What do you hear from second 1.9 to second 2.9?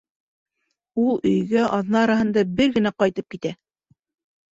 араһында бер